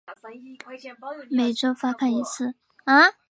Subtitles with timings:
[1.29, 2.55] 每周发刊一次。